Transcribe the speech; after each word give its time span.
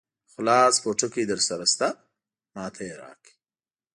خلاص 0.33 0.73
پوټکی 0.83 1.23
درسره 1.31 1.65
شته؟ 1.73 1.87
ما 2.53 2.65
ته 2.75 2.81
یې 2.87 2.93
راکړ. 3.01 3.31